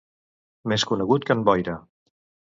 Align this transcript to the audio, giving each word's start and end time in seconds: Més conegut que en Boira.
Més 0.73 0.85
conegut 0.93 1.29
que 1.29 1.37
en 1.39 1.45
Boira. 1.51 1.77